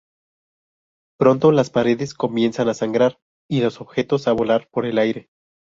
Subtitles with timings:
[1.19, 5.29] Pronto, las paredes comienzan a sangrar y los objetos, a volar por el aire.